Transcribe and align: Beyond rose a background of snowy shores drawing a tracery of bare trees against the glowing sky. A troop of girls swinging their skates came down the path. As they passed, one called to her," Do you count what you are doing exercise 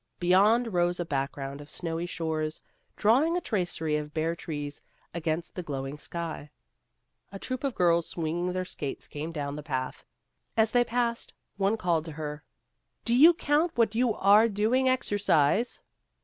Beyond 0.19 0.73
rose 0.73 0.99
a 0.99 1.05
background 1.05 1.61
of 1.61 1.69
snowy 1.69 2.07
shores 2.07 2.59
drawing 2.95 3.37
a 3.37 3.39
tracery 3.39 3.97
of 3.97 4.15
bare 4.15 4.35
trees 4.35 4.81
against 5.13 5.53
the 5.53 5.61
glowing 5.61 5.99
sky. 5.99 6.49
A 7.31 7.37
troop 7.37 7.63
of 7.63 7.75
girls 7.75 8.07
swinging 8.07 8.51
their 8.51 8.65
skates 8.65 9.07
came 9.07 9.31
down 9.31 9.57
the 9.57 9.61
path. 9.61 10.03
As 10.57 10.71
they 10.71 10.83
passed, 10.83 11.33
one 11.57 11.77
called 11.77 12.05
to 12.05 12.13
her," 12.13 12.43
Do 13.05 13.15
you 13.15 13.35
count 13.35 13.77
what 13.77 13.93
you 13.93 14.15
are 14.15 14.49
doing 14.49 14.89
exercise 14.89 15.81